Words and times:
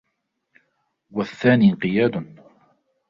وَالثَّانِي 1.11 1.69
انْقِيَادٌ 1.71 2.37